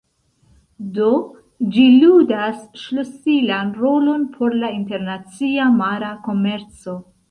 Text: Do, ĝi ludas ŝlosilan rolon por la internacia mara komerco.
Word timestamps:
Do, 0.95 1.09
ĝi 1.75 1.83
ludas 2.05 2.59
ŝlosilan 2.85 3.73
rolon 3.85 4.27
por 4.39 4.61
la 4.65 4.75
internacia 4.83 5.73
mara 5.81 6.15
komerco. 6.29 7.03